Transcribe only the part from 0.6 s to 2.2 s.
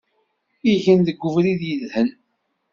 Igen deg ubrid yedhen.